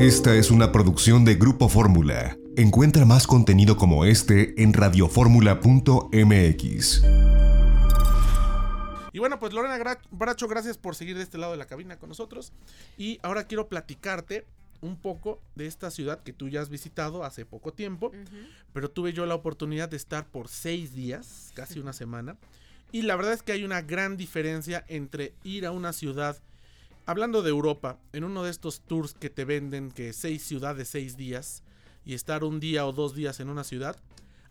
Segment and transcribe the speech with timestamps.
[0.00, 2.38] Esta es una producción de Grupo Fórmula.
[2.56, 7.02] Encuentra más contenido como este en radioformula.mx.
[9.12, 11.98] Y bueno, pues Lorena Gra- Bracho, gracias por seguir de este lado de la cabina
[11.98, 12.54] con nosotros.
[12.96, 14.46] Y ahora quiero platicarte
[14.80, 18.10] un poco de esta ciudad que tú ya has visitado hace poco tiempo,
[18.72, 22.38] pero tuve yo la oportunidad de estar por seis días, casi una semana.
[22.92, 26.38] Y la verdad es que hay una gran diferencia entre ir a una ciudad,
[27.10, 31.16] hablando de Europa, en uno de estos tours que te venden que seis ciudades, seis
[31.16, 31.64] días,
[32.04, 33.96] y estar un día o dos días en una ciudad,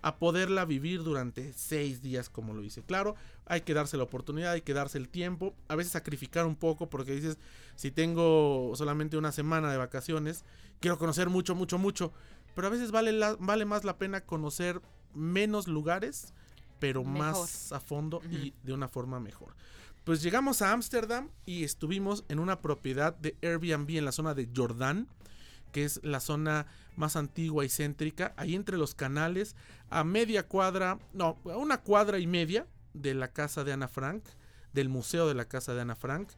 [0.02, 2.82] a poderla vivir durante seis días como lo hice.
[2.84, 6.58] Claro, hay que darse la oportunidad, hay que darse el tiempo, a veces sacrificar un
[6.58, 7.38] poco porque dices,
[7.78, 10.44] si tengo solamente una semana de vacaciones,
[10.82, 12.12] quiero conocer mucho, mucho, mucho,
[12.56, 14.82] pero a veces vale, la- vale más la pena conocer
[15.14, 16.34] menos lugares,
[16.80, 17.20] pero Mejor.
[17.20, 19.54] más a fondo y de una forma mejor.
[20.10, 24.50] Pues llegamos a Ámsterdam y estuvimos en una propiedad de Airbnb en la zona de
[24.52, 25.08] Jordán,
[25.72, 29.56] que es la zona más antigua y céntrica, ahí entre los canales,
[29.92, 32.66] a media cuadra, no, a una cuadra y media
[32.96, 34.24] de la casa de Ana Frank,
[34.74, 36.30] del museo de la casa de Ana Frank.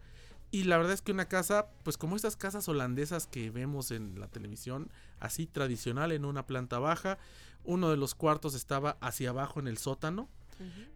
[0.52, 4.20] Y la verdad es que una casa, pues como estas casas holandesas que vemos en
[4.20, 7.20] la televisión, así tradicional, en una planta baja.
[7.64, 10.28] Uno de los cuartos estaba hacia abajo en el sótano.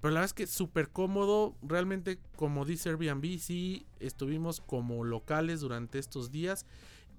[0.02, 1.56] Pero la verdad es que súper cómodo.
[1.62, 6.66] Realmente, como dice Airbnb, sí estuvimos como locales durante estos días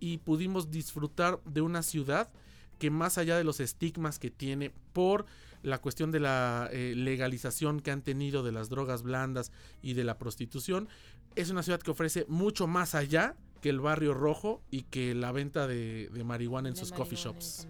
[0.00, 2.30] y pudimos disfrutar de una ciudad
[2.78, 5.26] que más allá de los estigmas que tiene por
[5.62, 9.50] la cuestión de la eh, legalización que han tenido de las drogas blandas
[9.82, 10.88] y de la prostitución,
[11.34, 15.32] es una ciudad que ofrece mucho más allá que el barrio rojo y que la
[15.32, 17.66] venta de, de marihuana en De sus coffee marihuana shops.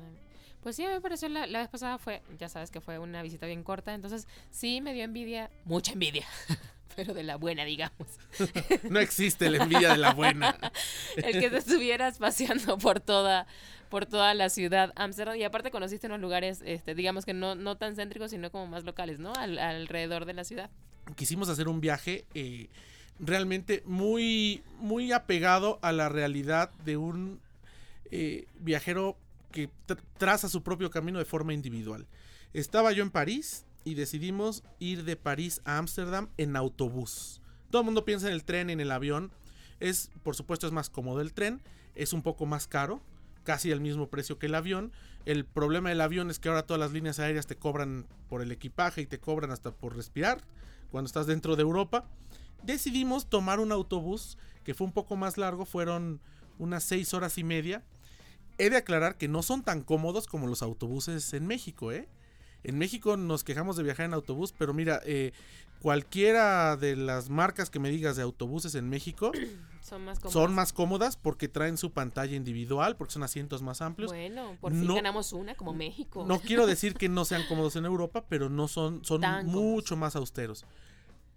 [0.67, 2.99] Pues sí, a mí me pareció la, la vez pasada fue, ya sabes que fue
[2.99, 6.27] una visita bien corta, entonces sí me dio envidia, mucha envidia,
[6.97, 7.95] pero de la buena, digamos.
[8.91, 10.59] No existe la envidia de la buena.
[11.19, 13.47] El que te estuvieras paseando por toda,
[13.91, 17.77] por toda la ciudad Amsterdam y aparte conociste unos lugares, este, digamos que no, no
[17.77, 19.35] tan céntricos, sino como más locales, ¿no?
[19.35, 20.69] Al- alrededor de la ciudad.
[21.15, 22.71] quisimos hacer un viaje eh,
[23.21, 27.41] realmente muy, muy apegado a la realidad de un
[28.11, 29.17] eh, viajero
[29.57, 32.07] que tra- traza su propio camino de forma individual.
[32.53, 37.41] Estaba yo en París y decidimos ir de París a Ámsterdam en autobús.
[37.71, 39.33] Todo el mundo piensa en el tren, en el avión.
[39.81, 41.63] Es, por supuesto, es más cómodo el tren,
[41.95, 43.01] es un poco más caro,
[43.45, 44.93] casi al mismo precio que el avión.
[45.25, 48.53] El problema del avión es que ahora todas las líneas aéreas te cobran por el
[48.53, 50.43] equipaje y te cobran hasta por respirar
[50.91, 52.05] cuando estás dentro de Europa.
[52.63, 56.21] Decidimos tomar un autobús que fue un poco más largo, fueron
[56.59, 57.83] unas seis horas y media.
[58.59, 62.09] He de aclarar que no son tan cómodos como los autobuses en México, ¿eh?
[62.65, 65.33] En México nos quejamos de viajar en autobús, pero mira, eh,
[65.81, 69.31] cualquiera de las marcas que me digas de autobuses en México
[69.83, 70.33] Son más cómodos.
[70.33, 74.11] son más cómodas porque traen su pantalla individual, porque son asientos más amplios.
[74.11, 76.25] Bueno, por fin No- ganamos una como México.
[76.27, 79.97] No quiero decir que no sean cómodos en Europa, pero no son, son Tan mucho
[79.97, 80.65] más austeros.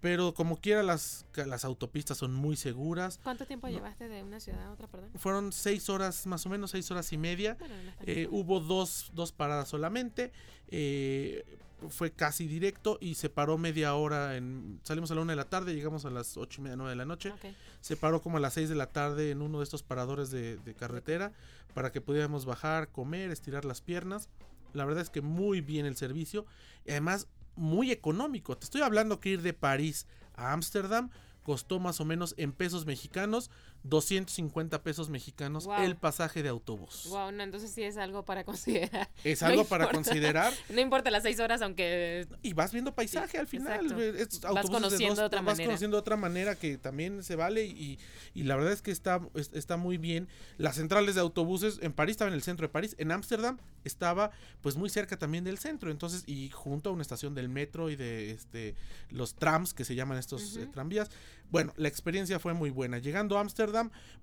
[0.00, 3.20] Pero como quiera, las, las autopistas son muy seguras.
[3.22, 5.10] ¿Cuánto tiempo llevaste de una ciudad a otra, perdón?
[5.16, 7.56] Fueron seis horas, más o menos seis horas y media.
[7.58, 10.32] Bueno, no Eh, hubo dos, dos paradas solamente.
[10.68, 11.44] eh,
[11.88, 14.36] fue casi directo y se paró media hora.
[14.36, 16.90] En, salimos a la una de la tarde, llegamos a las ocho y media, nueve
[16.90, 17.32] de la noche.
[17.80, 20.58] Se paró como a las 6 de la tarde en uno de estos paradores de,
[20.58, 21.32] de carretera
[21.72, 24.28] para que pudiéramos bajar, comer, estirar las piernas.
[24.74, 26.44] La verdad es que muy bien el servicio
[26.84, 28.56] y además muy económico.
[28.56, 31.10] Te estoy hablando que ir de París a Ámsterdam
[31.42, 33.50] costó más o menos en pesos mexicanos
[33.84, 35.82] 250 pesos mexicanos Wow.
[35.82, 37.06] el pasaje de autobús.
[37.08, 39.08] Wow, no, entonces sí es algo para considerar.
[39.24, 39.96] Es No algo para importa.
[40.10, 43.90] considerar No importa las seis horas, aunque y vas viendo paisaje al final.
[44.16, 45.66] estos Vas conociendo de otra vas manera.
[45.68, 47.98] conociendo de otra manera que también se vale y,
[48.34, 50.28] y la verdad es que está, es- está muy bien.
[50.58, 54.30] Las centrales de autobuses en París estaba en el centro de París, en Ámsterdam estaba
[54.60, 57.96] pues muy cerca también del centro, entonces y junto a una estación del metro y
[57.96, 58.74] de este
[59.10, 61.10] los trams que se llaman estos eh, tranvías.
[61.50, 62.98] Bueno, la experiencia fue muy buena.
[62.98, 63.69] Llegando a Ámsterdam,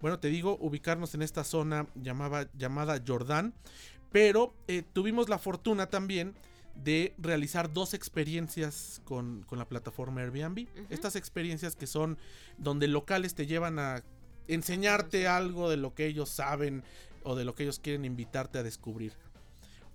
[0.01, 3.53] bueno, te digo, ubicarnos en esta zona llamaba, llamada Jordán,
[4.11, 6.35] pero eh, tuvimos la fortuna también
[6.75, 10.67] de realizar dos experiencias con, con la plataforma Airbnb.
[10.89, 12.17] Estas experiencias que son
[12.57, 14.03] donde locales te llevan a
[14.47, 16.83] enseñarte algo de lo que ellos saben
[17.23, 19.13] o de lo que ellos quieren invitarte a descubrir.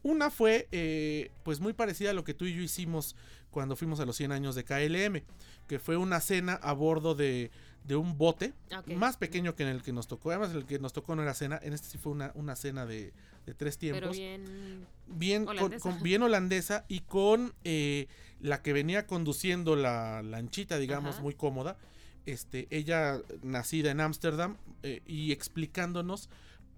[0.02, 3.14] Una fue eh, pues muy parecida a lo que tú y yo hicimos
[3.50, 5.22] cuando fuimos a los 100 años de KLM,
[5.68, 7.50] que fue una cena a bordo de,
[7.84, 8.52] de un bote
[8.96, 10.30] más pequeño que en el que nos tocó.
[10.30, 12.86] Además, el que nos tocó no era cena, en este sí fue una, una cena
[12.86, 13.12] de,
[13.46, 14.86] de tres tiempos pero bien.
[15.08, 15.82] bien con- holandesa.
[15.90, 18.06] con- bien holandesa y con eh,
[18.40, 21.22] la que venía conduciendo la lanchita, digamos, Ajá.
[21.22, 21.76] muy cómoda.
[22.24, 26.28] Este, ella nacida en Ámsterdam eh, y explicándonos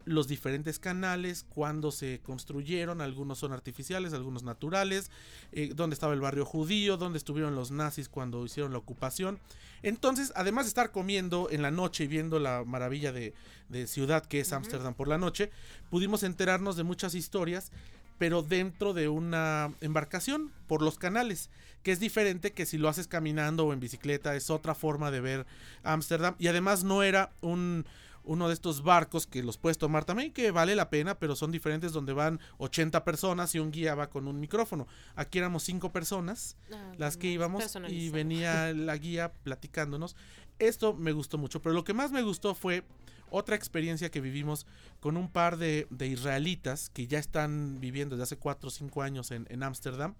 [0.05, 5.11] los diferentes canales, cuándo se construyeron, algunos son artificiales, algunos naturales,
[5.53, 9.39] eh, dónde estaba el barrio judío, dónde estuvieron los nazis cuando hicieron la ocupación.
[9.83, 13.35] Entonces, además de estar comiendo en la noche y viendo la maravilla de,
[13.69, 15.51] de ciudad que es Ámsterdam por la noche,
[15.91, 17.71] pudimos enterarnos de muchas historias
[18.19, 21.51] pero dentro de una embarcación por los canales,
[21.83, 25.21] que es diferente que si lo haces caminando o en bicicleta, es otra forma de
[25.21, 25.47] ver
[25.83, 27.85] Ámsterdam y además no era un
[28.25, 31.53] uno de estos barcos que los puedes tomar también, que vale la pena, pero son
[31.53, 34.87] diferentes donde van 80 personas y un guía va con un micrófono.
[35.15, 40.17] Aquí éramos cinco personas Ah, las que íbamos y venía la guía platicándonos.
[40.59, 42.85] Esto me gustó mucho, pero lo que más me gustó fue
[43.31, 44.67] otra experiencia que vivimos
[45.01, 49.03] con un par de, de israelitas que ya están viviendo desde hace 4 o 5
[49.03, 50.15] años en en Ámsterdam,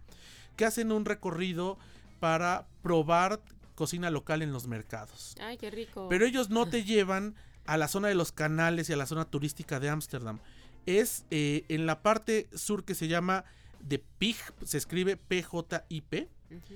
[0.57, 1.79] que hacen un recorrido
[2.21, 3.41] para probar
[3.75, 5.35] cocina local en los mercados.
[5.41, 6.09] Ay, qué rico.
[6.09, 7.35] Pero ellos no te llevan
[7.67, 10.41] a la zona de los canales y a la zona turística de Ámsterdam.
[10.87, 13.45] Es eh, en la parte sur que se llama
[13.81, 16.29] de Pig, se escribe P-J-I-P.
[16.51, 16.75] Ujú.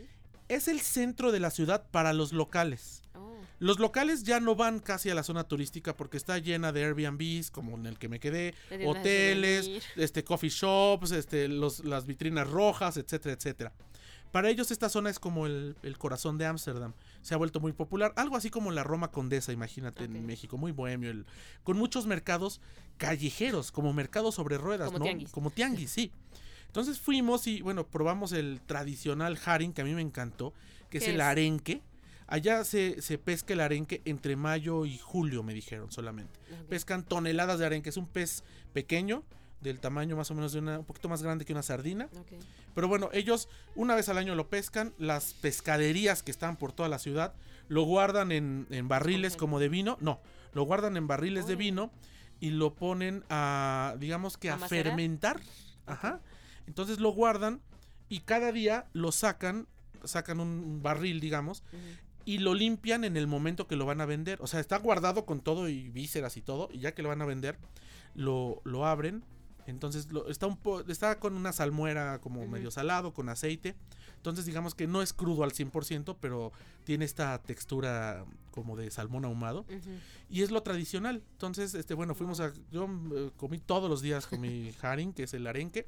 [0.49, 3.03] Es el centro de la ciudad para los locales.
[3.15, 6.85] Oh, Los locales ya no van casi a la zona turística porque está llena de
[6.85, 8.55] Airbnbs, como en el que me quedé,
[8.87, 13.73] hoteles, este, coffee shops, este, los, las vitrinas rojas, etcétera, etcétera.
[14.33, 16.93] Para ellos esta zona es como el, el corazón de Ámsterdam.
[17.23, 18.13] Se ha vuelto muy popular.
[18.17, 20.57] Algo así como la Roma Condesa, imagínate, en México.
[20.59, 21.11] Muy bohemio.
[21.11, 21.25] el-
[21.65, 22.61] con muchos mercados
[22.99, 25.05] callejeros, como mercados sobre ruedas, Como ¿no?
[25.05, 25.31] tianguis.
[25.31, 26.13] Como tianguis, sí.
[26.67, 30.53] Entonces fuimos y, bueno, probamos el tradicional haring, que a mí me encantó,
[30.91, 31.81] que es ¿Qué el arenque.
[32.27, 36.39] Allá se, se pesca el arenque entre mayo y julio, me dijeron solamente.
[36.69, 37.89] Pescan toneladas de arenque.
[37.89, 39.23] Es un pez pequeño,
[39.61, 42.09] del tamaño más o menos de una, un poquito más grande que una sardina.
[42.75, 44.95] Pero bueno, ellos una vez al año lo pescan.
[44.99, 47.35] Las pescaderías que están por toda la ciudad
[47.69, 49.97] lo guardan en, en barriles como de vino.
[50.01, 50.21] No,
[50.53, 51.91] lo guardan en barriles de vino
[52.41, 55.41] y lo ponen a, digamos que ¿A fermentar.
[55.87, 56.21] Ajá.
[56.67, 57.61] Entonces lo guardan
[58.09, 59.67] y cada día lo sacan,
[60.05, 61.63] sacan un barril, digamos,
[62.25, 64.39] y lo limpian en el momento que lo van a vender.
[64.41, 66.69] O sea, está guardado con todo y vísceras y todo.
[66.73, 67.59] Y ya que lo van a vender,
[68.15, 69.25] lo, lo abren.
[69.71, 73.75] Entonces lo, está, un po- está con una salmuera como medio salado, con aceite.
[74.17, 76.53] Entonces digamos que no es crudo al 100%, pero
[76.85, 79.65] tiene esta textura como de salmón ahumado.
[80.31, 81.23] Y es lo tradicional.
[81.33, 82.53] Entonces, este, bueno, fuimos a...
[82.73, 85.87] Yo eh, comí todos los días con mi haring, que es el arenque.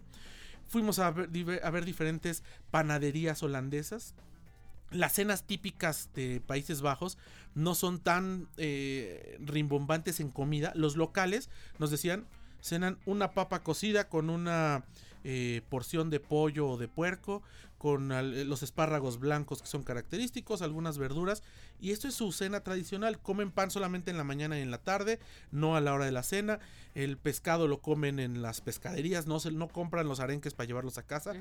[0.68, 4.14] Fuimos a ver, a ver diferentes panaderías holandesas.
[4.92, 7.16] Las cenas típicas de Países Bajos
[7.54, 10.72] no son tan eh, rimbombantes en comida.
[10.76, 11.48] Los locales
[11.78, 12.26] nos decían,
[12.60, 14.84] cenan una papa cocida con una
[15.24, 17.42] eh, porción de pollo o de puerco,
[17.80, 21.42] con al- los espárragos blancos que son característicos, algunas verduras.
[21.80, 23.18] Y esto es su cena tradicional.
[23.18, 25.18] Comen pan solamente en la mañana y en la tarde,
[25.50, 26.58] no a la hora de la cena.
[26.94, 30.98] El pescado lo comen en las pescaderías, no, se, no compran los arenques para llevarlos
[30.98, 31.32] a casa.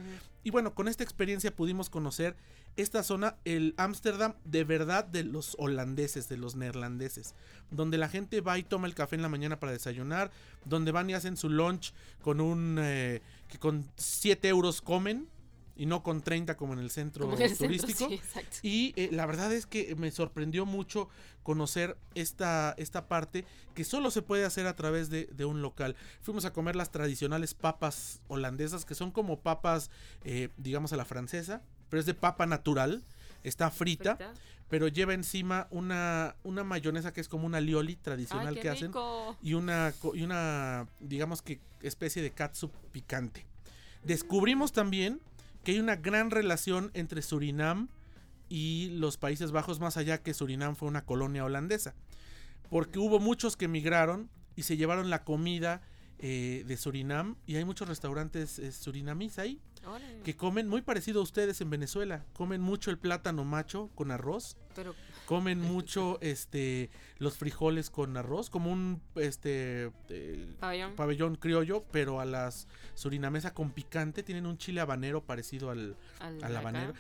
[0.45, 2.37] Y bueno, con esta experiencia pudimos conocer
[2.77, 7.35] esta zona, el Ámsterdam de verdad de los holandeses, de los neerlandeses,
[7.69, 10.31] donde la gente va y toma el café en la mañana para desayunar,
[10.63, 12.77] donde van y hacen su lunch con un...
[12.79, 15.27] eh, que con 7 euros comen
[15.79, 18.09] y no con 30 como en el centro Como en el centro, turístico.
[18.09, 18.19] sí.
[18.67, 21.07] Y eh, la verdad es que me sorprendió mucho
[21.41, 23.45] conocer esta, esta parte
[23.75, 25.95] que solo se puede hacer a través de, de un local.
[26.21, 29.89] Fuimos a comer las tradicionales papas holandesas, que son como papas,
[30.25, 33.01] eh, digamos, a la francesa, pero es de papa natural,
[33.43, 34.33] está frita, Frita.
[34.67, 38.91] pero lleva encima una, una mayonesa que es como una lioli tradicional Ay, que hacen
[39.41, 43.45] y una, y una, digamos que especie de catsup picante.
[44.03, 45.21] Descubrimos también
[45.63, 47.89] que hay una gran relación entre Surinam
[48.47, 51.95] y los Países Bajos, más allá que Surinam fue una colonia holandesa.
[52.69, 55.81] Porque hubo muchos que emigraron y se llevaron la comida
[56.19, 59.61] eh, de Surinam y hay muchos restaurantes eh, surinamíes ahí
[60.25, 62.25] que comen muy parecido a ustedes en Venezuela.
[62.33, 64.93] Comen mucho el plátano macho con arroz Pero
[65.29, 70.95] comen mucho este los frijoles con arroz como un este eh, pabellón.
[70.95, 76.43] pabellón criollo pero a las surinamesa con picante tienen un chile habanero parecido al, al,
[76.43, 76.59] al acá.
[76.59, 76.93] habanero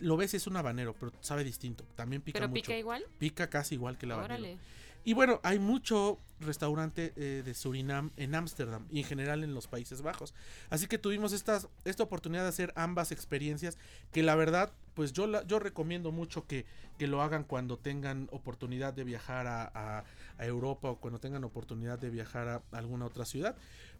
[0.00, 3.02] lo ves y es un habanero pero sabe distinto también pica Pero mucho pica igual.
[3.18, 4.58] pica casi igual que el habanero Órale.
[5.04, 9.66] Y bueno hay mucho restaurante eh, de Surinam en Ámsterdam y en general en los
[9.66, 10.32] Países Bajos
[10.70, 13.76] así que tuvimos esta oportunidad de hacer ambas experiencias
[14.12, 16.64] que la verdad pues yo, la, yo recomiendo mucho que,
[16.98, 20.04] que lo hagan cuando tengan oportunidad de viajar a, a-
[20.38, 23.56] a Europa o cuando tengan oportunidad de viajar a alguna otra ciudad.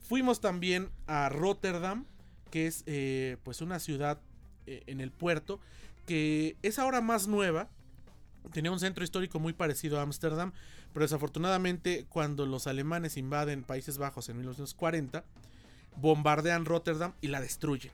[0.08, 2.06] Fuimos también a Rotterdam,
[2.50, 4.18] que es eh, pues una ciudad
[4.66, 5.60] eh, en el puerto,
[6.06, 7.68] que es ahora más nueva,
[8.52, 10.52] tenía un centro histórico muy parecido a Ámsterdam,
[10.92, 15.24] pero desafortunadamente cuando los alemanes invaden Países Bajos en 1940,
[15.96, 17.92] bombardean Rotterdam y la destruyen.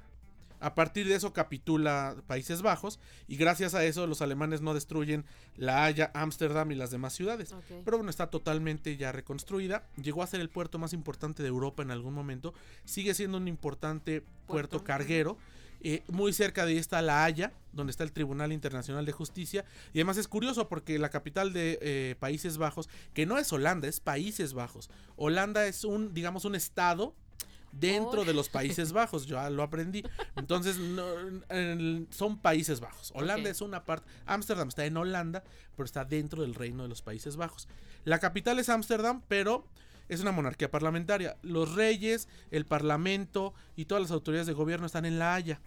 [0.58, 2.98] A partir de eso capitula Países Bajos
[3.28, 5.24] y gracias a eso los alemanes no destruyen
[5.56, 7.54] La Haya, Ámsterdam y las demás ciudades.
[7.84, 9.84] Pero bueno, está totalmente ya reconstruida.
[10.02, 12.54] Llegó a ser el puerto más importante de Europa en algún momento.
[12.86, 14.84] Sigue siendo un importante puerto, Puerto.
[14.84, 15.36] carguero.
[15.80, 19.64] Eh, muy cerca de ahí está La Haya, donde está el Tribunal Internacional de Justicia.
[19.92, 23.88] Y además es curioso porque la capital de eh, Países Bajos, que no es Holanda,
[23.88, 24.90] es Países Bajos.
[25.16, 27.14] Holanda es un, digamos, un estado
[27.72, 28.24] dentro Oh.
[28.24, 30.02] de los Países Bajos, yo ya lo aprendí.
[30.36, 31.04] Entonces, no,
[32.10, 33.12] son Países Bajos.
[33.14, 35.44] Holanda es una parte, Ámsterdam está en Holanda,
[35.76, 37.68] pero está dentro del reino de los Países Bajos.
[38.04, 39.66] La capital es Ámsterdam, pero
[40.08, 41.36] es una monarquía parlamentaria.
[41.42, 45.60] Los reyes, el parlamento y todas las autoridades de gobierno están en La Haya.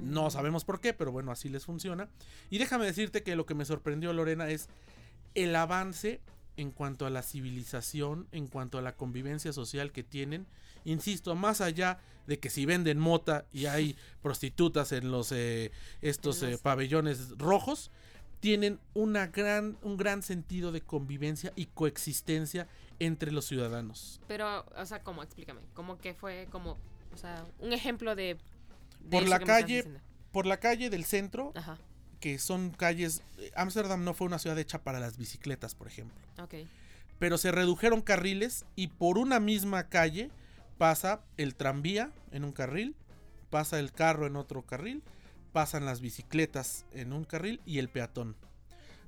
[0.00, 2.08] No sabemos por qué, pero bueno, así les funciona.
[2.50, 4.68] Y déjame decirte que lo que me sorprendió, Lorena, es
[5.34, 6.20] el avance
[6.56, 10.46] en cuanto a la civilización, en cuanto a la convivencia social que tienen.
[10.84, 16.42] Insisto, más allá de que si venden mota y hay prostitutas en los eh, estos
[16.42, 17.90] eh, pabellones rojos,
[18.40, 22.66] tienen una gran, un gran sentido de convivencia y coexistencia
[23.06, 24.20] entre los ciudadanos.
[24.28, 25.22] Pero, o sea, ¿cómo?
[25.22, 25.60] Explícame.
[25.74, 26.78] ¿Cómo que fue como,
[27.12, 28.38] o sea, un ejemplo de...
[29.00, 29.84] de Por la calle-?
[30.30, 31.78] Por la calle del centro, Ajá,
[32.20, 36.16] que son calles, eh, Ámsterdam no fue una ciudad hecha para las bicicletas, por ejemplo.
[36.42, 36.54] ok.
[37.18, 40.30] pero se redujeron carriles y por una misma calle
[40.78, 42.96] pasa el tranvía en un carril,
[43.50, 45.02] pasa el carro en otro carril,
[45.52, 48.36] pasan las bicicletas en un carril y el peatón.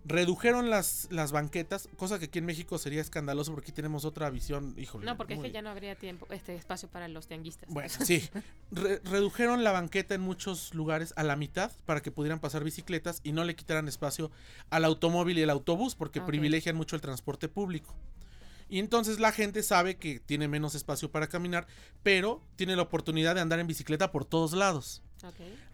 [0.06, 4.28] Redujeron las, las banquetas, cosa que aquí en México sería escandaloso porque aquí tenemos otra
[4.28, 5.06] visión, híjole.
[5.06, 7.68] No, porque es que ya no habría tiempo, este espacio para los tianguistas.
[7.70, 8.28] bueno, sí.
[8.70, 13.20] Re- redujeron la banqueta en muchos lugares a la mitad para que pudieran pasar bicicletas
[13.24, 14.30] y no le quitaran espacio
[14.68, 17.94] al automóvil y el autobús porque privilegian mucho el transporte público.
[18.68, 21.66] Y entonces la gente sabe que tiene menos espacio para caminar,
[22.02, 25.02] pero tiene la oportunidad de andar en bicicleta por todos lados.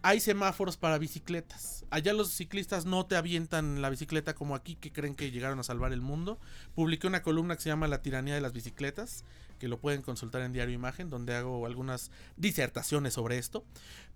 [0.02, 1.84] Hay semáforos para bicicletas.
[1.90, 5.62] Allá los ciclistas no te avientan la bicicleta como aquí que creen que llegaron a
[5.62, 6.38] salvar el mundo.
[6.74, 9.24] Publiqué una columna que se llama La tiranía de las bicicletas,
[9.58, 13.64] que lo pueden consultar en Diario Imagen, donde hago algunas disertaciones sobre esto.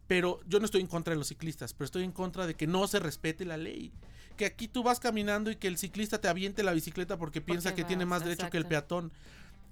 [0.07, 2.67] Pero yo no estoy en contra de los ciclistas, pero estoy en contra de que
[2.67, 3.93] no se respete la ley.
[4.37, 7.75] Que aquí tú vas caminando y que el ciclista te aviente la bicicleta porque piensa
[7.75, 9.13] que tiene más derecho que el peatón.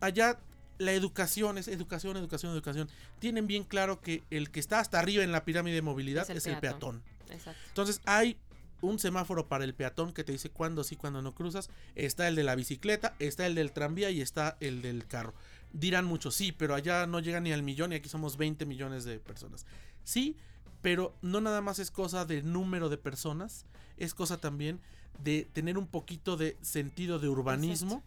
[0.00, 0.38] Allá
[0.78, 2.88] la educación es educación, educación, educación.
[3.18, 6.36] Tienen bien claro que el que está hasta arriba en la pirámide de movilidad es
[6.38, 7.02] Es el, peatón.
[7.30, 7.60] Exacto.
[7.68, 8.36] Entonces hay
[8.80, 11.70] un semáforo para el peatón que te dice cuándo sí, cuándo no cruzas.
[11.94, 15.34] Está el de la bicicleta, está el del tranvía y está el del carro.
[15.72, 19.04] Dirán muchos, sí, pero allá no llega ni al millón y aquí somos 20 millones
[19.04, 19.64] de personas.
[20.04, 20.36] Sí,
[20.82, 23.64] pero no nada más es cosa de número de personas,
[23.96, 24.80] es cosa también
[25.22, 28.02] de tener un poquito de sentido de urbanismo.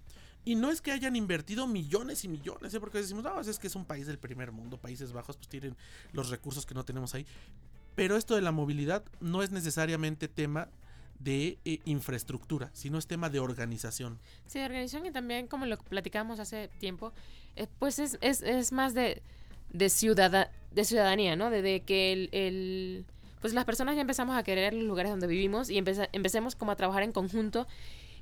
[0.46, 2.80] Y no es que hayan invertido millones y millones, ¿eh?
[2.80, 5.76] porque decimos, no, es que es un país del primer mundo, Países Bajos, pues tienen
[6.14, 7.26] los recursos que no tenemos ahí.
[7.96, 10.70] Pero esto de la movilidad no es necesariamente tema
[11.20, 14.20] de eh, infraestructura, sino es tema de organización.
[14.46, 17.14] Sí, de organización y también, como lo platicábamos hace tiempo,
[17.56, 19.24] eh, pues es, es, es más de,
[19.72, 21.50] de, de ciudadanía, ¿no?
[21.50, 23.06] De, que el,
[23.42, 26.72] pues las personas ya empezamos a querer los lugares donde vivimos y empeza- empecemos como
[26.72, 27.66] a trabajar en conjunto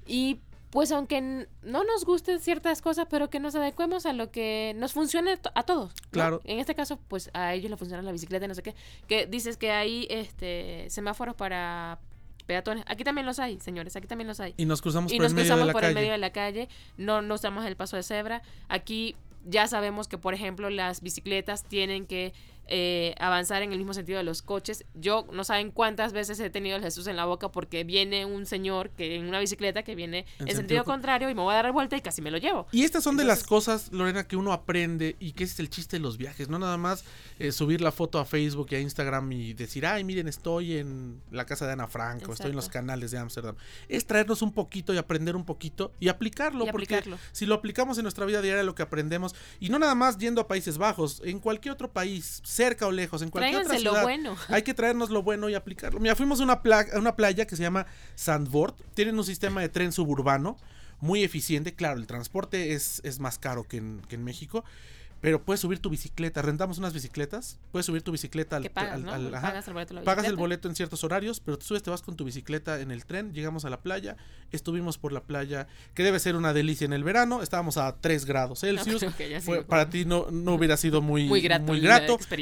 [0.05, 0.39] y
[0.73, 1.21] pues aunque
[1.61, 5.61] no nos gusten ciertas cosas, pero que nos adecuemos a lo que nos funcione a
[5.61, 5.93] todos.
[5.93, 6.09] ¿no?
[6.09, 6.41] Claro.
[6.45, 8.73] En este caso, pues a ellos les funciona la bicicleta y no sé qué.
[9.07, 11.99] Que dices que hay este semáforos para
[12.47, 12.85] peatones.
[12.87, 15.33] Aquí también los hay, señores, aquí también los hay Y nos cruzamos y por nos
[15.33, 17.95] el medio de cruzamos por el medio de la calle, no, no usamos el paso
[17.95, 18.41] de cebra.
[18.67, 19.15] Aquí
[19.45, 22.33] ya sabemos que, por ejemplo, las bicicletas tienen que
[22.67, 24.85] eh, avanzar en el mismo sentido de los coches.
[24.93, 28.45] Yo no saben cuántas veces he tenido el Jesús en la boca porque viene un
[28.45, 31.53] señor que en una bicicleta que viene en, sentido sentido con- contrario y me voy
[31.53, 32.67] a dar vuelta y casi me lo llevo.
[32.71, 35.69] Y estas son de las cosas, Lorena, que uno aprende y que ese es el
[35.69, 36.47] chiste de los viajes.
[36.49, 37.03] No nada más
[37.39, 41.21] eh, subir la foto a Facebook y a Instagram y decir, ay, miren, estoy en
[41.31, 42.79] la casa de Ana Franco, estoy en los Exacto.
[42.87, 43.55] canales de Ámsterdam.
[43.89, 46.65] Es traernos un poquito y aprender un poquito y aplicarlo.
[46.65, 47.17] Y porque aplicarlo.
[47.31, 50.41] si lo aplicamos en nuestra vida diaria, lo que aprendemos, y no nada más yendo
[50.41, 53.91] a Países Bajos, en cualquier otro país, cerca o lejos, en cualquier otra Tráiganse lo
[53.91, 54.37] ciudad, bueno.
[54.49, 55.99] hay que traernos lo bueno y aplicarlo.
[55.99, 58.75] Mira, fuimos a una, pla- a una playa que se llama Sandbord.
[58.93, 60.57] Tienen un sistema de tren suburbano
[60.99, 61.73] muy eficiente.
[61.73, 64.63] Claro, el transporte es, es más caro que en, que en México.
[65.23, 66.41] Pero puedes subir tu bicicleta.
[66.41, 69.13] Rentamos unas bicicletas, puedes subir tu bicicleta al, pagas, al- ¿no?
[69.13, 69.47] al- ajá.
[69.47, 72.17] Pagas el boleto Pagas el boleto en ciertos horarios, pero tú subes, te vas con
[72.17, 74.17] tu bicicleta en el tren, llegamos a la playa,
[74.51, 78.25] estuvimos por la playa, que debe ser una delicia en el verano, estábamos a 3
[78.25, 79.05] grados Celsius.
[79.45, 81.79] Fue- para ti no, no hubiera sido muy, Muy grato muy.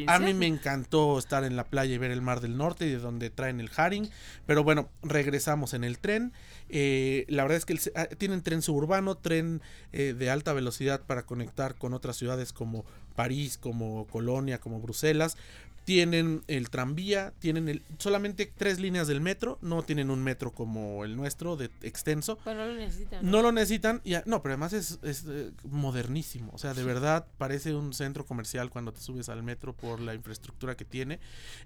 [0.08, 2.90] A mí me encantó estar en la playa y ver el mar del norte y
[2.90, 4.10] de donde traen el haring.
[4.48, 6.34] Pero bueno, regresamos en el tren.
[6.74, 9.62] Eh, la verdad es que el ah, tienen tren suburbano, tren
[9.92, 12.71] eh, de alta velocidad para conectar con otras ciudades como
[13.16, 15.38] París, como Colonia, como Bruselas.
[15.84, 21.04] Tienen el tranvía, tienen el, solamente tres líneas del metro, no tienen un metro como
[21.04, 22.38] el nuestro de extenso.
[22.46, 23.32] No lo necesitan.
[23.32, 26.52] No lo necesitan, y no, pero además es, es, eh, modernísimo.
[26.54, 30.14] O sea, de verdad parece un centro comercial cuando te subes al metro por la
[30.14, 31.20] infraestructura que tiene.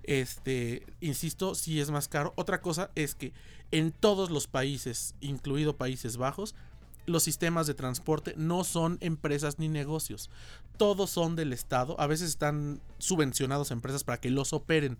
[0.03, 2.31] Este, insisto, sí es más caro.
[2.37, 3.33] Otra cosa es que
[3.71, 6.55] en todos los países, incluido Países Bajos,
[7.05, 10.29] los sistemas de transporte no son empresas ni negocios.
[10.77, 11.99] Todos son del Estado.
[11.99, 14.97] A veces están subvencionados a empresas para que los operen.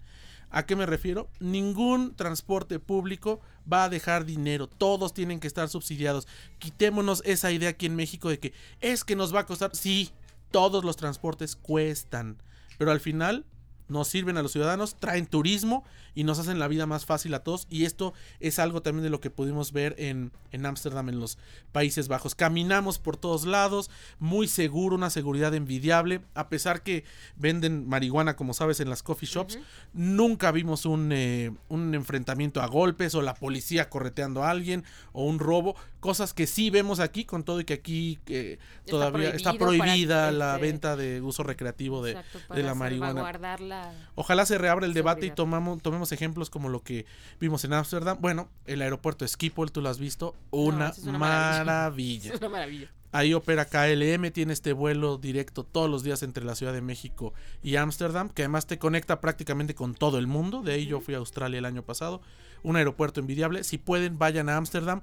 [0.49, 1.29] ¿A qué me refiero?
[1.39, 4.67] Ningún transporte público va a dejar dinero.
[4.67, 6.27] Todos tienen que estar subsidiados.
[6.59, 9.71] Quitémonos esa idea aquí en México de que es que nos va a costar.
[9.75, 10.11] Sí,
[10.51, 12.41] todos los transportes cuestan.
[12.77, 13.45] Pero al final
[13.87, 17.43] nos sirven a los ciudadanos, traen turismo y nos hacen la vida más fácil a
[17.43, 17.67] todos.
[17.69, 20.31] Y esto es algo también de lo que pudimos ver en
[20.65, 21.37] Ámsterdam, en los
[21.71, 22.35] Países Bajos.
[22.35, 26.21] Caminamos por todos lados, muy seguro, una seguridad envidiable.
[26.33, 27.03] A pesar que
[27.35, 29.59] venden marihuana, como sabes, en las coffee shops,
[29.93, 35.25] nunca vimos un, eh, un enfrentamiento a golpes o la policía correteando a alguien o
[35.25, 35.75] un robo.
[35.99, 40.55] Cosas que sí vemos aquí, con todo y que aquí eh, todavía está prohibida la
[40.55, 43.21] este, venta de uso recreativo de, Exacto, de la marihuana.
[44.15, 47.05] Ojalá se reabra el debate y tomamos, tomemos ejemplos como lo que
[47.39, 48.17] vimos en Ámsterdam.
[48.21, 51.63] Bueno, el aeropuerto de Schiphol, tú lo has visto, una, eso es una maravilla.
[51.65, 52.33] maravilla.
[52.33, 52.91] Es una maravilla.
[53.11, 57.33] Ahí opera KLM, tiene este vuelo directo todos los días entre la Ciudad de México
[57.63, 60.61] y Ámsterdam, que además te conecta prácticamente con todo el mundo.
[60.61, 62.21] De ahí yo fui a Australia el año pasado.
[62.61, 63.63] Un aeropuerto envidiable.
[63.63, 65.01] Si pueden, vayan a Ámsterdam.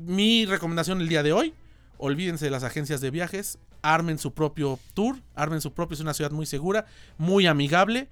[0.00, 1.54] Mi recomendación el día de hoy,
[1.96, 6.14] olvídense de las agencias de viajes, armen su propio tour, armen su propio, es una
[6.14, 8.08] ciudad muy segura, muy amigable.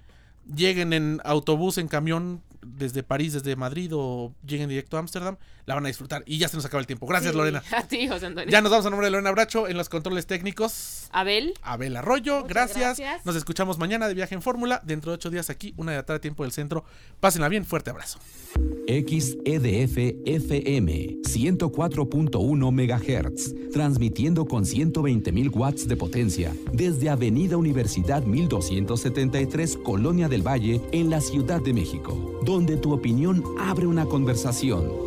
[0.55, 5.75] Lleguen en autobús, en camión desde París, desde Madrid o lleguen directo a Ámsterdam, la
[5.75, 6.23] van a disfrutar.
[6.25, 7.05] Y ya se nos acaba el tiempo.
[7.05, 7.61] Gracias, Sí, Lorena.
[7.71, 8.49] A ti, José Antonio.
[8.49, 11.07] Ya nos vamos a nombre de Lorena Bracho en los controles técnicos.
[11.11, 11.53] Abel.
[11.61, 12.97] Abel Arroyo, gracias.
[12.97, 13.25] gracias.
[13.25, 14.81] Nos escuchamos mañana de viaje en Fórmula.
[14.85, 16.85] Dentro de ocho días aquí, una de la tarde, tiempo del centro.
[17.19, 18.19] Pásenla bien, fuerte abrazo.
[18.87, 30.29] XEDF FM 104.1 MHz, transmitiendo con 120.000 watts de potencia desde Avenida Universidad 1273, Colonia
[30.29, 35.06] del Valle, en la Ciudad de México, donde tu opinión abre una conversación.